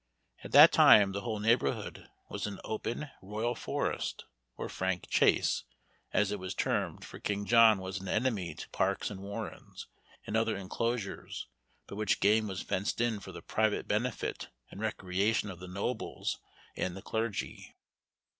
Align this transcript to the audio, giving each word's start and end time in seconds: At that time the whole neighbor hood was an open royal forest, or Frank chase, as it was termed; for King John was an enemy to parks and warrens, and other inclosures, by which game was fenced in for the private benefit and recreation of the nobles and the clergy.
At 0.43 0.51
that 0.53 0.71
time 0.71 1.11
the 1.11 1.21
whole 1.21 1.37
neighbor 1.39 1.73
hood 1.73 2.09
was 2.27 2.47
an 2.47 2.59
open 2.63 3.11
royal 3.21 3.53
forest, 3.53 4.25
or 4.57 4.67
Frank 4.67 5.07
chase, 5.11 5.63
as 6.11 6.31
it 6.31 6.39
was 6.39 6.55
termed; 6.55 7.05
for 7.05 7.19
King 7.19 7.45
John 7.45 7.77
was 7.77 7.99
an 8.01 8.07
enemy 8.07 8.55
to 8.55 8.69
parks 8.69 9.11
and 9.11 9.21
warrens, 9.21 9.85
and 10.25 10.35
other 10.35 10.57
inclosures, 10.57 11.45
by 11.85 11.93
which 11.93 12.19
game 12.19 12.47
was 12.47 12.63
fenced 12.63 12.99
in 12.99 13.19
for 13.19 13.31
the 13.31 13.43
private 13.43 13.87
benefit 13.87 14.47
and 14.71 14.81
recreation 14.81 15.51
of 15.51 15.59
the 15.59 15.67
nobles 15.67 16.39
and 16.75 16.97
the 16.97 17.03
clergy. 17.03 17.75